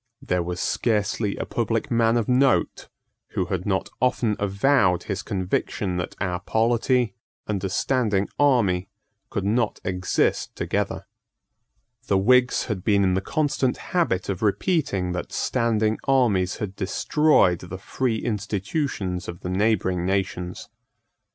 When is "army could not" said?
8.39-9.79